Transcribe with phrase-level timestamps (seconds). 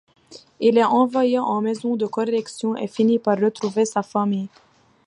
[0.59, 4.49] Il est envoyé en maison de correction, et finit par retrouver sa famille.